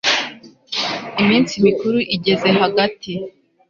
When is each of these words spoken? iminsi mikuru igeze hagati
iminsi 1.21 1.53
mikuru 1.65 1.97
igeze 2.15 2.49
hagati 2.61 3.11